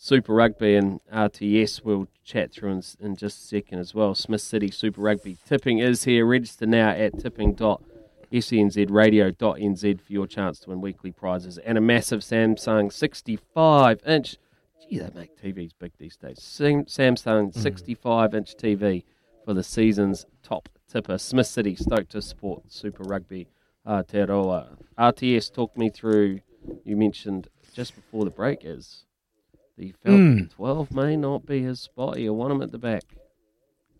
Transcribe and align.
Super 0.00 0.32
Rugby 0.32 0.76
and 0.76 1.00
RTS. 1.12 1.82
We'll 1.82 2.06
chat 2.24 2.52
through 2.52 2.70
in, 2.70 2.82
in 3.00 3.16
just 3.16 3.42
a 3.42 3.46
second 3.46 3.80
as 3.80 3.92
well. 3.94 4.14
Smith 4.14 4.42
City 4.42 4.70
Super 4.70 5.00
Rugby 5.00 5.38
tipping 5.44 5.80
is 5.80 6.04
here. 6.04 6.24
Register 6.24 6.66
now 6.66 6.90
at 6.90 7.18
tipping.snzradio.nz 7.18 10.00
for 10.00 10.12
your 10.12 10.28
chance 10.28 10.60
to 10.60 10.70
win 10.70 10.80
weekly 10.80 11.10
prizes 11.10 11.58
and 11.58 11.76
a 11.76 11.80
massive 11.80 12.20
Samsung 12.20 12.92
65 12.92 14.00
inch. 14.06 14.36
Gee, 14.88 15.00
they 15.00 15.10
make 15.12 15.36
TVs 15.36 15.72
big 15.76 15.90
these 15.98 16.16
days. 16.16 16.40
Sam- 16.40 16.84
Samsung 16.84 17.52
mm. 17.52 17.60
65 17.60 18.34
inch 18.34 18.54
TV 18.54 19.02
for 19.44 19.52
the 19.52 19.64
season's 19.64 20.26
top 20.44 20.68
tipper. 20.88 21.18
Smith 21.18 21.48
City 21.48 21.74
stoked 21.74 22.12
to 22.12 22.22
support 22.22 22.72
Super 22.72 23.02
Rugby 23.02 23.48
uh, 23.84 24.04
Aotearoa. 24.04 24.76
RTS, 24.96 25.52
talk 25.52 25.76
me 25.76 25.90
through. 25.90 26.38
You 26.84 26.96
mentioned 26.96 27.48
just 27.74 27.96
before 27.96 28.24
the 28.24 28.30
break 28.30 28.60
is 28.62 29.06
the 29.78 29.94
Falcon 30.04 30.50
12 30.56 30.92
may 30.92 31.16
not 31.16 31.46
be 31.46 31.62
his 31.62 31.80
spot. 31.80 32.18
You 32.18 32.34
want 32.34 32.52
him 32.52 32.62
at 32.62 32.72
the 32.72 32.78
back. 32.78 33.04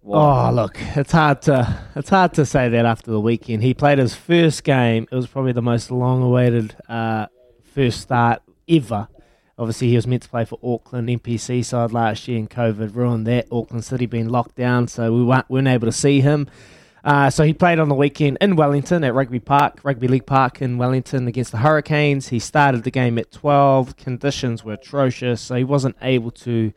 Oh, 0.05 0.51
look, 0.53 0.79
it's 0.97 1.13
hard 1.13 1.43
to 1.43 1.83
it's 1.95 2.09
hard 2.09 2.35
to 2.35 2.47
say 2.47 2.69
that 2.69 2.85
after 2.85 3.11
the 3.11 3.21
weekend. 3.21 3.63
He 3.63 3.75
played 3.75 3.99
his 3.99 4.15
first 4.15 4.65
game. 4.65 5.07
It 5.11 5.15
was 5.15 5.27
probably 5.27 5.53
the 5.53 5.63
most 5.63 5.91
long-awaited 5.91 6.77
uh, 6.89 7.27
first 7.63 8.01
start 8.01 8.43
ever. 8.69 9.09
Obviously, 9.59 9.89
he 9.89 9.97
was 9.97 10.07
meant 10.07 10.23
to 10.23 10.29
play 10.29 10.45
for 10.45 10.59
Auckland 10.63 11.09
NPC 11.09 11.65
side 11.65 11.93
last 11.93 12.27
year, 12.29 12.39
and 12.39 12.49
COVID 12.49 12.95
ruined 12.95 13.27
that. 13.27 13.47
Auckland 13.51 13.85
City 13.85 14.07
being 14.07 14.29
locked 14.29 14.55
down, 14.55 14.89
so 14.89 15.13
we 15.13 15.25
weren't, 15.25 15.51
weren't 15.51 15.69
able 15.69 15.87
to 15.87 15.93
see 15.93 16.21
him. 16.21 16.49
Uh, 17.05 17.31
so 17.31 17.45
he 17.45 17.55
played 17.55 17.79
on 17.79 17.89
the 17.89 17.95
weekend 17.95 18.39
in 18.41 18.57
Wellington 18.57 19.05
at 19.05 19.15
Rugby 19.15 19.41
Park, 19.41 19.81
Rugby 19.83 20.09
League 20.09 20.27
Park 20.27 20.61
in 20.61 20.79
Wellington 20.79 21.29
against 21.29 21.53
the 21.53 21.59
Hurricanes. 21.59 22.29
He 22.29 22.39
started 22.39 22.85
the 22.85 22.91
game 22.91 23.19
at 23.19 23.31
12. 23.31 23.97
Conditions 23.97 24.65
were 24.65 24.75
atrocious, 24.75 25.41
so 25.41 25.55
he 25.55 25.65
wasn't 25.65 25.97
able 26.03 26.31
to 26.33 26.73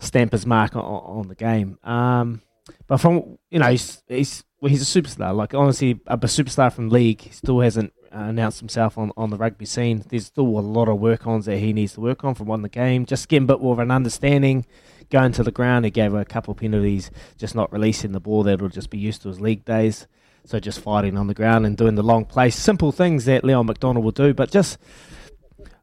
stamp 0.00 0.32
his 0.32 0.46
mark 0.46 0.74
on, 0.74 0.82
on 0.82 1.28
the 1.28 1.34
game. 1.34 1.78
Um, 1.84 2.42
but 2.86 2.98
from 2.98 3.38
you 3.50 3.58
know, 3.58 3.70
he's 3.70 4.02
he's 4.08 4.44
well, 4.60 4.70
he's 4.70 4.82
a 4.82 5.02
superstar. 5.02 5.34
Like 5.34 5.54
honestly, 5.54 6.00
a, 6.06 6.16
superstar 6.18 6.72
from 6.72 6.88
league. 6.88 7.20
He 7.22 7.30
still 7.30 7.60
hasn't 7.60 7.92
uh, 8.14 8.18
announced 8.18 8.60
himself 8.60 8.96
on, 8.96 9.12
on 9.16 9.30
the 9.30 9.36
rugby 9.36 9.64
scene. 9.64 10.04
There's 10.08 10.26
still 10.26 10.44
a 10.44 10.60
lot 10.60 10.88
of 10.88 11.00
work 11.00 11.26
ons 11.26 11.46
that 11.46 11.58
he 11.58 11.72
needs 11.72 11.94
to 11.94 12.00
work 12.00 12.24
on 12.24 12.34
from 12.34 12.50
on 12.50 12.62
the 12.62 12.68
game. 12.68 13.04
Just 13.06 13.28
getting 13.28 13.44
a 13.44 13.54
bit 13.54 13.60
more 13.60 13.72
of 13.72 13.80
an 13.80 13.90
understanding. 13.90 14.64
Going 15.12 15.32
to 15.32 15.42
the 15.42 15.52
ground, 15.52 15.84
he 15.84 15.90
gave 15.90 16.14
a 16.14 16.24
couple 16.24 16.52
of 16.52 16.58
penalties, 16.58 17.10
just 17.36 17.54
not 17.54 17.70
releasing 17.70 18.12
the 18.12 18.18
ball 18.18 18.44
that 18.44 18.62
will 18.62 18.70
just 18.70 18.88
be 18.88 18.96
used 18.96 19.20
to 19.22 19.28
his 19.28 19.42
league 19.42 19.62
days. 19.62 20.06
So 20.46 20.58
just 20.58 20.80
fighting 20.80 21.18
on 21.18 21.26
the 21.26 21.34
ground 21.34 21.66
and 21.66 21.76
doing 21.76 21.96
the 21.96 22.02
long 22.02 22.24
place, 22.24 22.56
simple 22.56 22.92
things 22.92 23.26
that 23.26 23.44
Leon 23.44 23.66
MacDonald 23.66 24.02
will 24.02 24.12
do. 24.12 24.32
But 24.32 24.50
just 24.50 24.78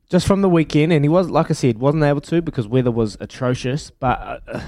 just 0.10 0.26
from 0.26 0.42
the 0.42 0.50
weekend, 0.50 0.92
and 0.92 1.06
he 1.06 1.10
was 1.10 1.30
like 1.30 1.52
I 1.52 1.54
said, 1.54 1.78
wasn't 1.78 2.06
able 2.06 2.22
to 2.22 2.42
because 2.42 2.68
weather 2.68 2.90
was 2.90 3.18
atrocious. 3.20 3.92
But 3.92 4.42
uh, 4.48 4.62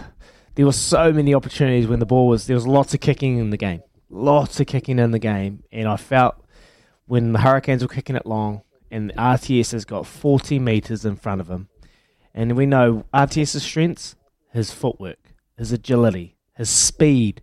there 0.54 0.68
were 0.68 0.74
so 0.74 1.12
many 1.12 1.34
opportunities 1.34 1.88
when 1.88 1.98
the 1.98 2.06
ball 2.06 2.28
was. 2.28 2.46
There 2.46 2.56
was 2.56 2.68
lots 2.68 2.94
of 2.94 3.00
kicking 3.00 3.40
in 3.40 3.50
the 3.50 3.58
game, 3.58 3.82
lots 4.12 4.60
of 4.60 4.68
kicking 4.68 5.00
in 5.00 5.10
the 5.10 5.18
game, 5.18 5.64
and 5.72 5.88
I 5.88 5.98
felt 5.98 6.36
when 7.08 7.34
the 7.34 7.40
Hurricanes 7.40 7.82
were 7.82 7.90
kicking 7.90 8.16
it 8.16 8.28
long, 8.28 8.62
and 8.92 9.12
RTS 9.18 9.72
has 9.72 9.86
got 9.86 10.06
40 10.06 10.60
meters 10.60 11.04
in 11.04 11.16
front 11.16 11.42
of 11.42 11.50
him, 11.50 11.68
and 12.32 12.56
we 12.56 12.68
know 12.68 13.06
RTS's 13.12 13.64
strengths: 13.64 14.16
his 14.52 14.72
footwork, 14.72 15.34
his 15.58 15.72
agility, 15.72 16.38
his 16.56 16.70
speed. 16.70 17.42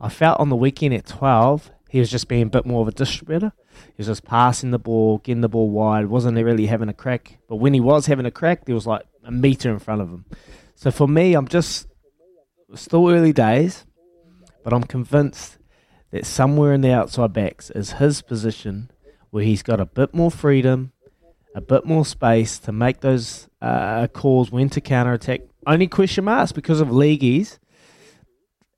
I 0.00 0.08
felt 0.08 0.40
on 0.40 0.48
the 0.48 0.56
weekend 0.56 0.94
at 0.94 1.06
12, 1.06 1.70
he 1.88 2.00
was 2.00 2.10
just 2.10 2.28
being 2.28 2.44
a 2.44 2.46
bit 2.46 2.66
more 2.66 2.82
of 2.82 2.88
a 2.88 2.92
distributor. 2.92 3.52
He 3.88 3.94
was 3.98 4.06
just 4.06 4.24
passing 4.24 4.70
the 4.70 4.78
ball, 4.78 5.18
getting 5.18 5.42
the 5.42 5.48
ball 5.48 5.70
wide, 5.70 6.06
wasn't 6.06 6.36
really 6.36 6.66
having 6.66 6.88
a 6.88 6.94
crack. 6.94 7.38
But 7.48 7.56
when 7.56 7.74
he 7.74 7.80
was 7.80 8.06
having 8.06 8.26
a 8.26 8.30
crack, 8.30 8.64
there 8.64 8.74
was 8.74 8.86
like 8.86 9.02
a 9.24 9.30
meter 9.30 9.70
in 9.70 9.78
front 9.78 10.00
of 10.00 10.08
him. 10.08 10.24
So 10.74 10.90
for 10.90 11.06
me, 11.06 11.34
I'm 11.34 11.48
just 11.48 11.86
still 12.74 13.08
early 13.10 13.32
days, 13.32 13.84
but 14.64 14.72
I'm 14.72 14.84
convinced 14.84 15.58
that 16.10 16.26
somewhere 16.26 16.72
in 16.72 16.80
the 16.80 16.92
outside 16.92 17.32
backs 17.32 17.70
is 17.70 17.92
his 17.92 18.22
position 18.22 18.90
where 19.30 19.44
he's 19.44 19.62
got 19.62 19.80
a 19.80 19.86
bit 19.86 20.14
more 20.14 20.30
freedom, 20.30 20.92
a 21.54 21.60
bit 21.60 21.84
more 21.84 22.04
space 22.04 22.58
to 22.60 22.72
make 22.72 23.00
those 23.00 23.48
uh, 23.60 24.06
calls 24.08 24.50
when 24.50 24.68
to 24.70 24.80
counter 24.80 25.12
attack. 25.12 25.40
Only 25.66 25.86
question 25.86 26.24
marks 26.24 26.52
because 26.52 26.80
of 26.80 26.90
leagueies 26.90 27.58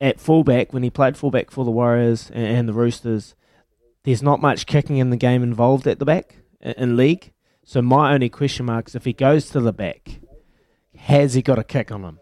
at 0.00 0.20
fullback 0.20 0.72
when 0.72 0.82
he 0.82 0.90
played 0.90 1.16
fullback 1.16 1.50
for 1.50 1.64
the 1.64 1.70
Warriors 1.70 2.30
and, 2.34 2.46
and 2.46 2.68
the 2.68 2.72
Roosters. 2.72 3.34
There's 4.04 4.22
not 4.22 4.42
much 4.42 4.66
kicking 4.66 4.98
in 4.98 5.10
the 5.10 5.16
game 5.16 5.42
involved 5.42 5.86
at 5.86 5.98
the 5.98 6.04
back 6.04 6.36
in, 6.60 6.96
league. 6.96 7.32
So 7.64 7.80
my 7.80 8.12
only 8.12 8.28
question 8.28 8.66
mark 8.66 8.88
is 8.88 8.94
if 8.94 9.06
he 9.06 9.14
goes 9.14 9.48
to 9.50 9.60
the 9.60 9.72
back, 9.72 10.20
has 10.96 11.34
he 11.34 11.42
got 11.42 11.58
a 11.58 11.64
kick 11.64 11.90
on 11.90 12.04
him? 12.04 12.20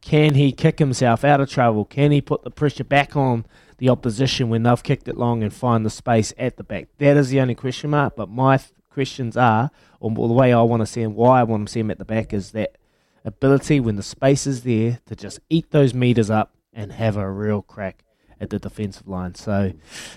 Can 0.00 0.34
he 0.34 0.50
kick 0.50 0.78
himself 0.78 1.24
out 1.24 1.40
of 1.40 1.50
trouble? 1.50 1.84
Can 1.84 2.10
he 2.10 2.20
put 2.20 2.42
the 2.42 2.50
pressure 2.50 2.84
back 2.84 3.14
on 3.14 3.44
the 3.78 3.90
opposition 3.90 4.48
when 4.48 4.62
they've 4.62 4.82
kicked 4.82 5.06
it 5.06 5.16
long 5.16 5.42
and 5.42 5.52
find 5.52 5.86
the 5.86 5.90
space 5.90 6.32
at 6.38 6.56
the 6.56 6.64
back? 6.64 6.88
That 6.98 7.16
is 7.16 7.28
the 7.28 7.40
only 7.40 7.54
question 7.54 7.90
mark. 7.90 8.16
But 8.16 8.28
my 8.28 8.58
questions 8.88 9.36
are, 9.36 9.70
or 10.00 10.10
the 10.10 10.34
way 10.34 10.52
I 10.52 10.62
want 10.62 10.80
to 10.80 10.86
see 10.86 11.02
him, 11.02 11.14
why 11.14 11.40
I 11.40 11.44
want 11.44 11.68
to 11.68 11.72
see 11.72 11.80
him 11.80 11.90
at 11.90 11.98
the 11.98 12.04
back 12.04 12.32
is 12.32 12.52
that 12.52 12.76
ability 13.24 13.80
when 13.80 13.96
the 13.96 14.02
space 14.02 14.46
is 14.46 14.62
there 14.62 15.00
to 15.06 15.16
just 15.16 15.40
eat 15.48 15.70
those 15.70 15.94
meters 15.94 16.30
up 16.30 16.54
and 16.72 16.92
have 16.92 17.16
a 17.16 17.30
real 17.30 17.62
crack 17.62 18.04
at 18.40 18.50
the 18.50 18.58
defensive 18.58 19.06
line. 19.06 19.34
So, 19.34 19.72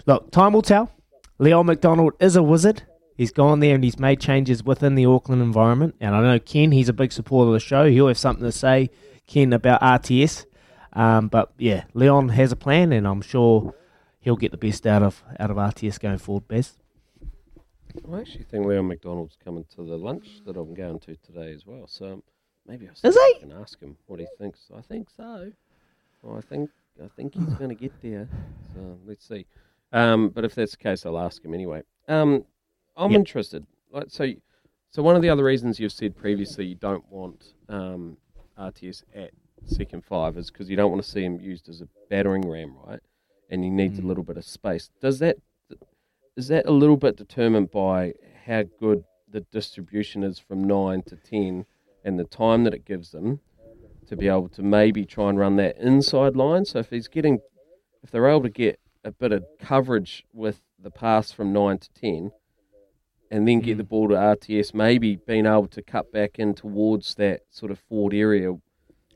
look, 0.05 0.31
time 0.31 0.53
will 0.53 0.61
tell. 0.61 0.91
Leon 1.39 1.65
MacDonald 1.65 2.13
is 2.19 2.35
a 2.35 2.43
wizard. 2.43 2.83
He's 3.15 3.31
gone 3.31 3.59
there 3.59 3.75
and 3.75 3.83
he's 3.83 3.99
made 3.99 4.19
changes 4.19 4.63
within 4.63 4.95
the 4.95 5.05
Auckland 5.05 5.41
environment. 5.41 5.95
And 5.99 6.15
I 6.15 6.21
know 6.21 6.39
Ken, 6.39 6.71
he's 6.71 6.89
a 6.89 6.93
big 6.93 7.11
supporter 7.11 7.49
of 7.49 7.53
the 7.53 7.59
show. 7.59 7.87
He'll 7.89 8.07
have 8.07 8.17
something 8.17 8.45
to 8.45 8.51
say, 8.51 8.89
Ken, 9.27 9.53
about 9.53 9.81
RTS. 9.81 10.45
Um, 10.93 11.27
but 11.27 11.51
yeah, 11.57 11.83
Leon 11.93 12.29
has 12.29 12.51
a 12.51 12.55
plan, 12.55 12.91
and 12.91 13.07
I'm 13.07 13.21
sure 13.21 13.73
he'll 14.19 14.35
get 14.35 14.51
the 14.51 14.57
best 14.57 14.85
out 14.87 15.03
of 15.03 15.23
out 15.39 15.51
of 15.51 15.57
RTS 15.57 15.99
going 15.99 16.19
forward. 16.19 16.47
Best. 16.47 16.77
I 18.11 18.19
actually 18.19 18.45
think 18.45 18.65
Leon 18.65 18.87
MacDonald's 18.87 19.37
coming 19.43 19.65
to 19.75 19.83
the 19.83 19.97
lunch 19.97 20.41
that 20.45 20.55
I'm 20.57 20.73
going 20.73 20.99
to 21.01 21.15
today 21.17 21.51
as 21.53 21.65
well. 21.65 21.85
So 21.87 22.23
maybe 22.67 22.87
I'll 22.87 23.09
Is 23.09 23.15
he? 23.17 23.41
and 23.41 23.53
ask 23.53 23.79
him 23.79 23.97
what 24.07 24.19
he 24.19 24.27
thinks. 24.37 24.69
I 24.75 24.81
think 24.81 25.09
so. 25.15 25.51
Well, 26.21 26.37
I 26.37 26.41
think 26.41 26.69
I 27.03 27.07
think 27.15 27.35
he's 27.35 27.53
going 27.59 27.69
to 27.69 27.75
get 27.75 27.93
there. 28.01 28.27
So 28.73 28.97
let's 29.05 29.27
see. 29.27 29.45
Um, 29.91 30.29
but 30.29 30.43
if 30.45 30.55
that's 30.55 30.71
the 30.71 30.77
case, 30.77 31.05
I'll 31.05 31.19
ask 31.19 31.43
him 31.43 31.53
anyway. 31.53 31.83
Um, 32.07 32.45
I'm 32.95 33.11
Yep. 33.11 33.19
interested. 33.19 33.65
Like 33.91 34.05
so, 34.09 34.31
so 34.91 35.03
one 35.03 35.15
of 35.15 35.21
the 35.21 35.29
other 35.29 35.43
reasons 35.43 35.79
you've 35.79 35.91
said 35.91 36.15
previously 36.15 36.65
you 36.65 36.75
don't 36.75 37.07
want 37.11 37.53
um, 37.69 38.17
RTS 38.57 39.03
at 39.13 39.31
second 39.65 40.03
five 40.03 40.37
is 40.37 40.49
because 40.51 40.69
you 40.69 40.75
don't 40.75 40.91
want 40.91 41.03
to 41.03 41.09
see 41.09 41.23
him 41.23 41.39
used 41.39 41.69
as 41.69 41.81
a 41.81 41.87
battering 42.09 42.47
ram, 42.49 42.75
right? 42.85 42.99
And 43.49 43.63
he 43.63 43.69
needs 43.69 43.99
Mm. 43.99 44.03
a 44.03 44.07
little 44.07 44.23
bit 44.23 44.37
of 44.37 44.45
space. 44.45 44.89
Does 45.01 45.19
that 45.19 45.37
is 46.35 46.47
that 46.47 46.65
a 46.65 46.71
little 46.71 46.97
bit 46.97 47.15
determined 47.15 47.69
by 47.69 48.13
how 48.45 48.63
good 48.79 49.03
the 49.29 49.41
distribution 49.51 50.23
is 50.23 50.39
from 50.39 50.63
nine 50.63 51.03
to 51.03 51.15
ten, 51.15 51.65
and 52.03 52.19
the 52.19 52.23
time 52.25 52.63
that 52.63 52.73
it 52.73 52.85
gives 52.85 53.11
them 53.11 53.39
to 54.07 54.15
be 54.15 54.27
able 54.27 54.49
to 54.49 54.61
maybe 54.61 55.05
try 55.05 55.29
and 55.29 55.39
run 55.39 55.55
that 55.55 55.77
inside 55.77 56.35
line. 56.35 56.65
So 56.65 56.79
if 56.79 56.89
he's 56.89 57.07
getting, 57.07 57.39
if 58.03 58.11
they're 58.11 58.27
able 58.27 58.43
to 58.43 58.49
get 58.49 58.79
a 59.03 59.11
bit 59.11 59.31
of 59.31 59.45
coverage 59.59 60.23
with 60.33 60.61
the 60.79 60.91
pass 60.91 61.31
from 61.31 61.53
nine 61.53 61.77
to 61.79 61.89
ten, 61.93 62.31
and 63.31 63.47
then 63.47 63.61
get 63.61 63.75
mm. 63.75 63.77
the 63.77 63.83
ball 63.83 64.09
to 64.09 64.15
RTS, 64.15 64.73
maybe 64.73 65.15
being 65.15 65.45
able 65.45 65.67
to 65.67 65.81
cut 65.81 66.11
back 66.11 66.37
in 66.37 66.53
towards 66.53 67.15
that 67.15 67.41
sort 67.49 67.71
of 67.71 67.79
forward 67.79 68.13
area 68.13 68.53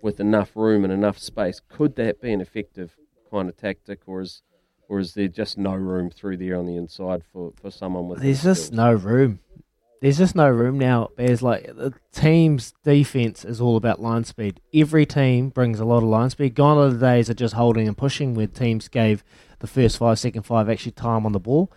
with 0.02 0.20
enough 0.20 0.56
room 0.56 0.84
and 0.84 0.94
enough 0.94 1.20
space, 1.20 1.62
could 1.70 1.96
that 1.98 2.22
be 2.22 2.32
an 2.32 2.42
effective 2.42 2.96
kind 3.30 3.50
of 3.50 3.58
tactic, 3.58 4.00
or 4.08 4.22
is 4.22 4.42
or 4.90 5.00
is 5.00 5.14
there 5.14 5.28
just 5.28 5.58
no 5.58 5.74
room 5.76 6.10
through 6.10 6.38
there 6.38 6.58
on 6.58 6.66
the 6.66 6.78
inside 6.78 7.22
for, 7.32 7.52
for 7.62 7.70
someone 7.70 8.08
with? 8.08 8.22
There's 8.22 8.44
just 8.44 8.68
skills? 8.68 8.78
no 8.78 8.94
room. 8.94 9.40
There's 10.00 10.20
just 10.20 10.36
no 10.36 10.48
room 10.48 10.78
now. 10.78 11.10
There's 11.18 11.42
like 11.42 11.66
the 11.66 11.94
team's 12.12 12.74
defense 12.84 13.44
is 13.44 13.60
all 13.60 13.78
about 13.78 14.00
line 14.00 14.26
speed. 14.26 14.62
Every 14.74 15.06
team 15.08 15.50
brings 15.50 15.80
a 15.80 15.86
lot 15.86 15.98
of 15.98 16.04
line 16.04 16.30
speed. 16.30 16.54
Gone 16.54 16.78
are 16.78 16.92
the 16.92 17.00
days 17.00 17.30
of 17.30 17.36
just 17.36 17.56
holding 17.56 17.88
and 17.88 17.98
pushing, 17.98 18.36
where 18.36 18.46
teams 18.46 18.88
gave 18.88 19.24
the 19.60 19.68
first 19.68 19.98
five, 19.98 20.20
second 20.20 20.44
five 20.44 20.70
actually 20.70 20.92
time 20.92 21.26
on 21.26 21.32
the 21.32 21.40
ball. 21.40 21.72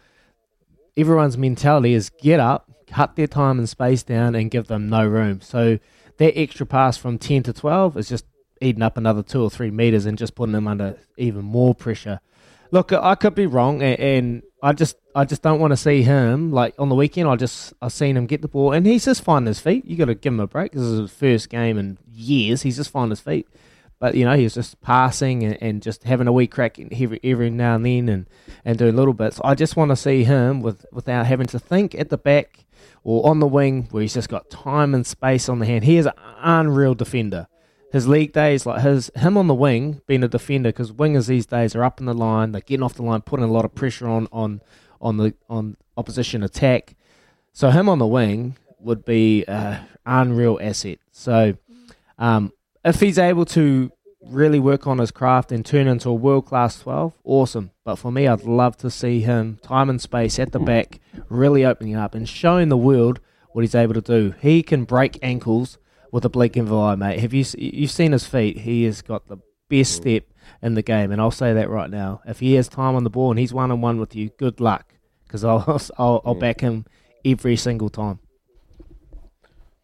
Everyone's 0.96 1.38
mentality 1.38 1.94
is 1.94 2.10
get 2.20 2.40
up, 2.40 2.70
cut 2.86 3.16
their 3.16 3.26
time 3.26 3.58
and 3.58 3.68
space 3.68 4.02
down, 4.02 4.34
and 4.34 4.50
give 4.50 4.66
them 4.66 4.90
no 4.90 5.06
room. 5.06 5.40
So 5.40 5.78
that 6.18 6.38
extra 6.38 6.66
pass 6.66 6.98
from 6.98 7.16
ten 7.16 7.42
to 7.44 7.54
twelve 7.54 7.96
is 7.96 8.08
just 8.08 8.26
eating 8.60 8.82
up 8.82 8.98
another 8.98 9.22
two 9.22 9.42
or 9.42 9.48
three 9.48 9.70
meters 9.70 10.04
and 10.04 10.18
just 10.18 10.34
putting 10.34 10.52
them 10.52 10.68
under 10.68 10.98
even 11.16 11.42
more 11.42 11.74
pressure. 11.74 12.20
Look, 12.72 12.92
I 12.92 13.14
could 13.16 13.34
be 13.34 13.46
wrong, 13.46 13.82
and 13.82 14.42
I 14.62 14.72
just 14.72 14.96
I 15.14 15.24
just 15.24 15.42
don't 15.42 15.58
want 15.58 15.72
to 15.72 15.76
see 15.76 16.02
him 16.02 16.52
like 16.52 16.74
on 16.78 16.88
the 16.88 16.94
weekend. 16.94 17.28
I 17.28 17.36
just 17.36 17.72
I've 17.82 17.92
seen 17.92 18.16
him 18.16 18.26
get 18.26 18.42
the 18.42 18.48
ball, 18.48 18.72
and 18.72 18.86
he's 18.86 19.04
just 19.04 19.24
finding 19.24 19.48
his 19.48 19.58
feet. 19.58 19.84
You 19.84 19.96
got 19.96 20.04
to 20.06 20.14
give 20.14 20.32
him 20.32 20.40
a 20.40 20.46
break. 20.46 20.72
This 20.72 20.82
is 20.82 21.00
his 21.00 21.10
first 21.10 21.50
game 21.50 21.78
in 21.78 21.98
years. 22.12 22.62
He's 22.62 22.76
just 22.76 22.90
finding 22.90 23.10
his 23.10 23.20
feet, 23.20 23.48
but 23.98 24.14
you 24.14 24.24
know 24.24 24.36
he's 24.36 24.54
just 24.54 24.80
passing 24.82 25.42
and, 25.42 25.58
and 25.60 25.82
just 25.82 26.04
having 26.04 26.28
a 26.28 26.32
wee 26.32 26.46
crack 26.46 26.78
every 26.78 27.18
every 27.24 27.50
now 27.50 27.74
and 27.74 27.86
then, 27.86 28.08
and 28.08 28.26
and 28.64 28.78
doing 28.78 28.94
little 28.94 29.14
bits. 29.14 29.40
I 29.42 29.56
just 29.56 29.76
want 29.76 29.90
to 29.90 29.96
see 29.96 30.22
him 30.22 30.62
with 30.62 30.86
without 30.92 31.26
having 31.26 31.48
to 31.48 31.58
think 31.58 31.96
at 31.96 32.10
the 32.10 32.18
back 32.18 32.66
or 33.02 33.28
on 33.28 33.40
the 33.40 33.48
wing 33.48 33.88
where 33.90 34.02
he's 34.02 34.14
just 34.14 34.28
got 34.28 34.48
time 34.48 34.94
and 34.94 35.04
space 35.04 35.48
on 35.48 35.58
the 35.58 35.66
hand. 35.66 35.84
He 35.84 35.96
is 35.96 36.06
an 36.06 36.12
unreal 36.40 36.94
defender 36.94 37.48
his 37.92 38.06
league 38.06 38.32
days, 38.32 38.66
like 38.66 38.82
his 38.82 39.10
him 39.16 39.36
on 39.36 39.46
the 39.46 39.54
wing, 39.54 40.00
being 40.06 40.22
a 40.22 40.28
defender, 40.28 40.70
because 40.70 40.92
wingers 40.92 41.26
these 41.26 41.46
days 41.46 41.74
are 41.74 41.84
up 41.84 42.00
in 42.00 42.06
the 42.06 42.14
line, 42.14 42.52
they're 42.52 42.60
getting 42.60 42.84
off 42.84 42.94
the 42.94 43.02
line, 43.02 43.20
putting 43.20 43.44
a 43.44 43.52
lot 43.52 43.64
of 43.64 43.74
pressure 43.74 44.08
on 44.08 44.28
on 44.32 44.60
on 45.00 45.16
the 45.16 45.34
on 45.48 45.76
opposition 45.96 46.42
attack. 46.42 46.94
So 47.52 47.70
him 47.70 47.88
on 47.88 47.98
the 47.98 48.06
wing 48.06 48.56
would 48.78 49.04
be 49.04 49.44
an 49.46 49.80
unreal 50.06 50.58
asset. 50.62 50.98
So 51.10 51.56
um, 52.18 52.52
if 52.84 53.00
he's 53.00 53.18
able 53.18 53.44
to 53.46 53.90
really 54.22 54.60
work 54.60 54.86
on 54.86 54.98
his 54.98 55.10
craft 55.10 55.50
and 55.50 55.64
turn 55.64 55.88
into 55.88 56.08
a 56.08 56.14
world 56.14 56.46
class 56.46 56.78
twelve, 56.78 57.14
awesome. 57.24 57.72
But 57.84 57.96
for 57.96 58.12
me, 58.12 58.28
I'd 58.28 58.44
love 58.44 58.76
to 58.78 58.90
see 58.90 59.20
him 59.20 59.58
time 59.62 59.90
and 59.90 60.00
space 60.00 60.38
at 60.38 60.52
the 60.52 60.60
back, 60.60 61.00
really 61.28 61.64
opening 61.64 61.96
up 61.96 62.14
and 62.14 62.28
showing 62.28 62.68
the 62.68 62.76
world 62.76 63.20
what 63.52 63.62
he's 63.62 63.74
able 63.74 63.94
to 63.94 64.00
do. 64.00 64.34
He 64.40 64.62
can 64.62 64.84
break 64.84 65.18
ankles 65.22 65.78
with 66.12 66.24
a 66.24 66.28
blink 66.28 66.56
of 66.56 66.70
an 66.70 66.78
eye, 66.78 66.94
mate. 66.94 67.20
Have 67.20 67.34
you 67.34 67.44
you've 67.56 67.90
seen 67.90 68.12
his 68.12 68.26
feet? 68.26 68.58
He 68.58 68.84
has 68.84 69.02
got 69.02 69.28
the 69.28 69.38
best 69.68 69.92
mm. 69.92 70.02
step 70.02 70.24
in 70.62 70.74
the 70.74 70.82
game, 70.82 71.12
and 71.12 71.20
I'll 71.20 71.30
say 71.30 71.52
that 71.54 71.70
right 71.70 71.90
now. 71.90 72.20
If 72.26 72.40
he 72.40 72.54
has 72.54 72.68
time 72.68 72.94
on 72.94 73.04
the 73.04 73.10
ball 73.10 73.30
and 73.30 73.38
he's 73.38 73.52
one 73.52 73.70
on 73.70 73.80
one 73.80 73.98
with 73.98 74.14
you, 74.14 74.30
good 74.38 74.60
luck, 74.60 74.94
because 75.26 75.44
I'll, 75.44 75.80
I'll 75.98 76.22
I'll 76.24 76.34
back 76.34 76.60
him 76.60 76.84
every 77.24 77.56
single 77.56 77.88
time. 77.88 78.18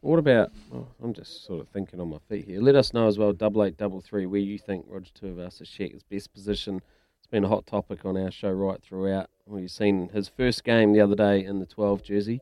What 0.00 0.18
about? 0.20 0.52
Oh, 0.72 0.86
I'm 1.02 1.12
just 1.12 1.44
sort 1.44 1.60
of 1.60 1.68
thinking 1.68 2.00
on 2.00 2.10
my 2.10 2.18
feet 2.28 2.44
here. 2.44 2.60
Let 2.60 2.76
us 2.76 2.94
know 2.94 3.08
as 3.08 3.18
well, 3.18 3.32
double 3.32 3.64
eight 3.64 3.76
double 3.76 4.00
three, 4.00 4.26
where 4.26 4.40
you 4.40 4.56
think 4.56 4.86
Roger 4.88 5.10
Tuivasa-Sheck 5.20 5.96
is 5.96 6.04
best 6.04 6.32
position. 6.32 6.80
It's 7.18 7.26
been 7.26 7.42
a 7.42 7.48
hot 7.48 7.66
topic 7.66 8.04
on 8.04 8.16
our 8.16 8.30
show 8.30 8.50
right 8.50 8.80
throughout. 8.80 9.30
We've 9.46 9.68
seen 9.68 10.10
his 10.10 10.28
first 10.28 10.62
game 10.62 10.92
the 10.92 11.00
other 11.00 11.16
day 11.16 11.44
in 11.44 11.58
the 11.58 11.66
12 11.66 12.04
jersey. 12.04 12.40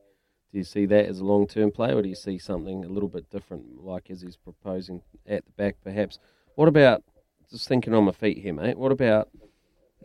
Do 0.54 0.58
you 0.58 0.64
see 0.64 0.86
that 0.86 1.06
as 1.06 1.18
a 1.18 1.24
long 1.24 1.48
term 1.48 1.72
play, 1.72 1.92
or 1.92 2.00
do 2.00 2.08
you 2.08 2.14
see 2.14 2.38
something 2.38 2.84
a 2.84 2.88
little 2.88 3.08
bit 3.08 3.28
different, 3.28 3.84
like 3.84 4.08
as 4.08 4.20
he's 4.20 4.36
proposing 4.36 5.02
at 5.26 5.44
the 5.44 5.50
back, 5.50 5.74
perhaps? 5.82 6.20
What 6.54 6.68
about? 6.68 7.02
Just 7.50 7.66
thinking 7.66 7.92
on 7.92 8.04
my 8.04 8.12
feet 8.12 8.38
here, 8.38 8.54
mate. 8.54 8.78
What 8.78 8.92
about? 8.92 9.30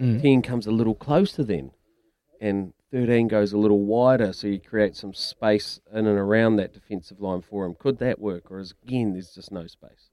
Mm. 0.01 0.23
10 0.23 0.41
comes 0.41 0.65
a 0.65 0.71
little 0.71 0.95
closer 0.95 1.43
then, 1.43 1.69
and 2.41 2.73
13 2.91 3.27
goes 3.27 3.53
a 3.53 3.59
little 3.59 3.81
wider, 3.81 4.33
so 4.33 4.47
you 4.47 4.59
create 4.59 4.95
some 4.95 5.13
space 5.13 5.81
in 5.93 6.07
and 6.07 6.17
around 6.17 6.55
that 6.55 6.73
defensive 6.73 7.21
line 7.21 7.43
for 7.43 7.63
him. 7.63 7.75
Could 7.77 7.99
that 7.99 8.17
work, 8.19 8.49
or 8.49 8.57
is 8.57 8.73
again 8.83 9.13
there's 9.13 9.35
just 9.35 9.51
no 9.51 9.67
space? 9.67 10.09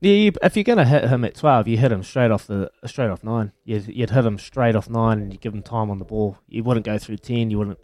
Yeah, 0.00 0.12
you, 0.12 0.32
if 0.42 0.56
you're 0.56 0.64
going 0.64 0.78
to 0.78 0.86
hit 0.86 1.04
him 1.04 1.22
at 1.26 1.34
twelve, 1.34 1.68
you 1.68 1.76
hit 1.76 1.92
him 1.92 2.02
straight 2.02 2.30
off 2.30 2.46
the 2.46 2.70
straight 2.86 3.10
off 3.10 3.22
nine. 3.22 3.52
You'd, 3.66 3.88
you'd 3.88 4.08
hit 4.08 4.24
him 4.24 4.38
straight 4.38 4.74
off 4.74 4.88
nine, 4.88 5.18
and 5.20 5.34
you 5.34 5.38
give 5.38 5.52
him 5.52 5.62
time 5.62 5.90
on 5.90 5.98
the 5.98 6.06
ball. 6.06 6.38
You 6.48 6.64
wouldn't 6.64 6.86
go 6.86 6.96
through 6.96 7.18
ten. 7.18 7.50
You 7.50 7.58
wouldn't 7.58 7.78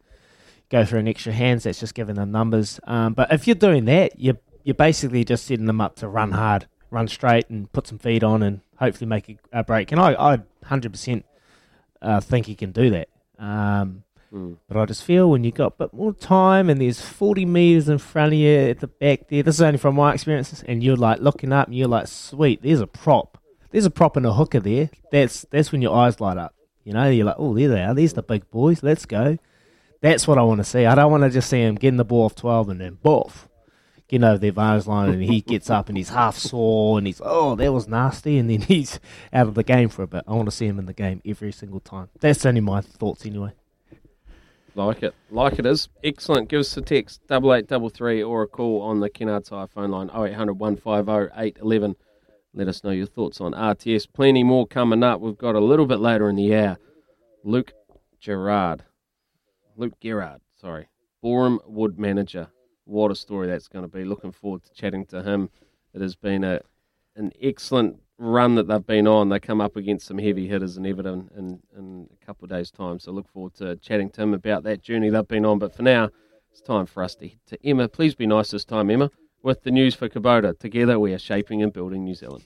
go 0.70 0.84
through 0.84 1.00
an 1.00 1.08
extra 1.08 1.32
hands. 1.32 1.64
That's 1.64 1.80
just 1.80 1.94
giving 1.94 2.16
them 2.16 2.32
numbers. 2.32 2.80
Um, 2.84 3.14
but 3.14 3.32
if 3.32 3.46
you're 3.46 3.54
doing 3.54 3.84
that, 3.86 4.18
you're 4.18 4.38
you're 4.64 4.74
basically 4.74 5.24
just 5.24 5.46
setting 5.46 5.66
them 5.66 5.80
up 5.80 5.96
to 5.96 6.08
run 6.08 6.32
hard, 6.32 6.66
run 6.90 7.06
straight, 7.08 7.48
and 7.50 7.70
put 7.72 7.86
some 7.86 7.98
feed 7.98 8.24
on, 8.24 8.42
and 8.42 8.60
hopefully 8.78 9.06
make 9.08 9.28
a, 9.28 9.60
a 9.60 9.64
break. 9.64 9.92
And 9.92 10.00
I 10.00 10.14
I 10.14 10.38
hundred 10.64 10.92
percent 10.92 11.24
uh, 12.02 12.20
think 12.20 12.46
he 12.46 12.54
can 12.54 12.72
do 12.72 12.90
that. 12.90 13.08
Um, 13.38 14.02
Mm. 14.32 14.56
but 14.66 14.76
I 14.76 14.84
just 14.86 15.04
feel 15.04 15.30
when 15.30 15.44
you've 15.44 15.54
got 15.54 15.74
a 15.78 15.84
bit 15.84 15.94
more 15.94 16.12
time 16.12 16.68
and 16.68 16.80
there's 16.80 17.00
40 17.00 17.44
metres 17.44 17.88
in 17.88 17.98
front 17.98 18.32
of 18.32 18.38
you 18.40 18.50
at 18.70 18.80
the 18.80 18.88
back 18.88 19.28
there, 19.28 19.44
this 19.44 19.54
is 19.54 19.62
only 19.62 19.78
from 19.78 19.94
my 19.94 20.12
experiences, 20.12 20.64
and 20.66 20.82
you're 20.82 20.96
like 20.96 21.20
looking 21.20 21.52
up 21.52 21.68
and 21.68 21.76
you're 21.76 21.86
like, 21.86 22.08
sweet, 22.08 22.60
there's 22.60 22.80
a 22.80 22.86
prop. 22.88 23.38
There's 23.70 23.84
a 23.86 23.90
prop 23.90 24.16
and 24.16 24.26
a 24.26 24.32
hooker 24.32 24.58
there. 24.58 24.90
That's 25.12 25.46
that's 25.52 25.70
when 25.70 25.82
your 25.82 25.94
eyes 25.94 26.20
light 26.20 26.36
up. 26.36 26.52
You 26.82 26.94
know, 26.94 27.08
you're 27.08 27.26
like, 27.26 27.36
oh, 27.38 27.54
there 27.54 27.68
they 27.68 27.80
are. 27.84 27.94
There's 27.94 28.14
the 28.14 28.24
big 28.24 28.50
boys. 28.50 28.82
Let's 28.82 29.06
go. 29.06 29.38
That's 30.04 30.28
what 30.28 30.36
I 30.36 30.42
want 30.42 30.58
to 30.58 30.64
see. 30.64 30.84
I 30.84 30.94
don't 30.94 31.10
want 31.10 31.22
to 31.22 31.30
just 31.30 31.48
see 31.48 31.62
him 31.62 31.76
getting 31.76 31.96
the 31.96 32.04
ball 32.04 32.26
off 32.26 32.34
12 32.34 32.68
and 32.68 32.78
then 32.82 32.98
boof, 33.02 33.48
getting 34.06 34.24
over 34.24 34.36
the 34.36 34.48
advantage 34.48 34.86
line 34.86 35.08
and 35.08 35.24
he 35.24 35.40
gets 35.40 35.70
up 35.70 35.88
and 35.88 35.96
he's 35.96 36.10
half 36.10 36.36
sore 36.36 36.98
and 36.98 37.06
he's, 37.06 37.22
oh, 37.24 37.54
that 37.54 37.72
was 37.72 37.88
nasty. 37.88 38.36
And 38.36 38.50
then 38.50 38.60
he's 38.68 39.00
out 39.32 39.48
of 39.48 39.54
the 39.54 39.62
game 39.62 39.88
for 39.88 40.02
a 40.02 40.06
bit. 40.06 40.24
I 40.28 40.34
want 40.34 40.44
to 40.44 40.54
see 40.54 40.66
him 40.66 40.78
in 40.78 40.84
the 40.84 40.92
game 40.92 41.22
every 41.24 41.52
single 41.52 41.80
time. 41.80 42.10
That's 42.20 42.44
only 42.44 42.60
my 42.60 42.82
thoughts 42.82 43.24
anyway. 43.24 43.52
Like 44.74 45.02
it, 45.02 45.14
like 45.30 45.58
it 45.58 45.64
is. 45.64 45.88
Excellent. 46.02 46.50
Give 46.50 46.60
us 46.60 46.76
a 46.76 46.82
text 46.82 47.22
double 47.26 47.54
eight 47.54 47.66
double 47.66 47.88
three 47.88 48.22
or 48.22 48.42
a 48.42 48.46
call 48.46 48.82
on 48.82 49.00
the 49.00 49.08
Kennards 49.08 49.48
Hire 49.48 49.68
phone 49.68 49.90
line 49.90 50.10
0800 50.10 50.52
150 50.52 51.32
811. 51.34 51.96
Let 52.52 52.68
us 52.68 52.84
know 52.84 52.90
your 52.90 53.06
thoughts 53.06 53.40
on 53.40 53.52
RTS. 53.52 54.06
Plenty 54.12 54.44
more 54.44 54.66
coming 54.66 55.02
up. 55.02 55.22
We've 55.22 55.38
got 55.38 55.54
a 55.54 55.60
little 55.60 55.86
bit 55.86 56.00
later 56.00 56.28
in 56.28 56.36
the 56.36 56.54
hour. 56.54 56.76
Luke 57.42 57.72
Garrard, 58.20 58.84
Luke 59.76 59.98
Garrard, 60.00 60.40
sorry, 60.60 60.88
Boreham 61.22 61.60
Wood 61.66 61.98
manager. 61.98 62.48
What 62.84 63.10
a 63.10 63.14
story 63.14 63.46
that's 63.46 63.68
going 63.68 63.84
to 63.84 63.88
be. 63.88 64.04
Looking 64.04 64.32
forward 64.32 64.62
to 64.64 64.72
chatting 64.72 65.06
to 65.06 65.22
him. 65.22 65.50
It 65.94 66.00
has 66.00 66.14
been 66.14 66.44
a 66.44 66.60
an 67.16 67.32
excellent 67.40 68.00
run 68.18 68.56
that 68.56 68.66
they've 68.66 68.86
been 68.86 69.06
on. 69.06 69.28
They 69.28 69.38
come 69.38 69.60
up 69.60 69.76
against 69.76 70.06
some 70.06 70.18
heavy 70.18 70.48
hitters 70.48 70.76
in 70.76 70.84
Everton 70.84 71.30
in, 71.36 71.60
in 71.76 72.08
a 72.12 72.26
couple 72.26 72.44
of 72.44 72.50
days' 72.50 72.70
time. 72.70 72.98
So 72.98 73.12
look 73.12 73.28
forward 73.28 73.54
to 73.54 73.76
chatting 73.76 74.10
to 74.10 74.22
him 74.22 74.34
about 74.34 74.64
that 74.64 74.82
journey 74.82 75.10
they've 75.10 75.26
been 75.26 75.46
on. 75.46 75.60
But 75.60 75.74
for 75.74 75.82
now, 75.82 76.10
it's 76.50 76.60
time 76.60 76.86
for 76.86 77.04
us 77.04 77.14
to 77.16 77.28
head 77.28 77.38
to 77.46 77.66
Emma. 77.66 77.88
Please 77.88 78.16
be 78.16 78.26
nice 78.26 78.50
this 78.50 78.64
time, 78.64 78.90
Emma. 78.90 79.10
With 79.42 79.62
the 79.62 79.70
news 79.70 79.94
for 79.94 80.08
Kubota, 80.08 80.58
together 80.58 80.98
we 80.98 81.12
are 81.12 81.18
shaping 81.18 81.62
and 81.62 81.72
building 81.72 82.02
New 82.02 82.14
Zealand. 82.14 82.42